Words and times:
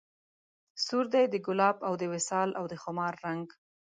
سور 0.85 1.05
دی 1.13 1.23
د 1.29 1.35
ګلاب 1.45 1.77
او 1.87 1.93
د 2.01 2.03
وصال 2.13 2.49
او 2.59 2.65
د 2.71 2.73
خمار 2.83 3.13
رنګ 3.25 3.47